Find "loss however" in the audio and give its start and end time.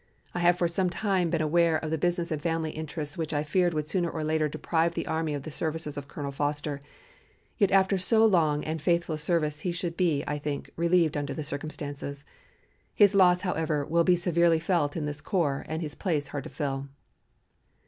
13.13-13.85